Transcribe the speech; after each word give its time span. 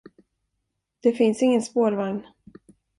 Det 1.03 1.13
finns 1.13 1.41
ingen 1.43 1.61
spårvagn. 1.61 2.23